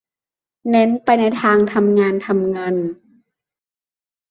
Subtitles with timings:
[0.69, 2.75] เน้นไปในทางทำงานทำเงิน